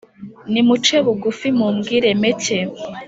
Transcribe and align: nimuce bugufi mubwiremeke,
nimuce 0.51 0.95
bugufi 1.05 1.47
mubwiremeke, 1.57 2.57